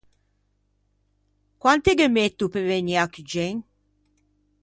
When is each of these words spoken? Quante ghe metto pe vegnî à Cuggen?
Quante 1.63 1.91
ghe 1.99 2.07
metto 2.17 2.45
pe 2.53 2.59
vegnî 2.69 2.95
à 3.03 3.05
Cuggen? 3.13 3.55